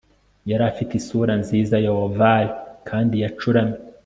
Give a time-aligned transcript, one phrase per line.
[0.49, 2.45] yari afite isura nziza ya oval
[2.87, 3.77] kandi yacuramye